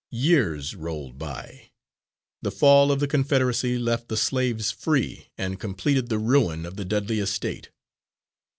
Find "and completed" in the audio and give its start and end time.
5.37-6.09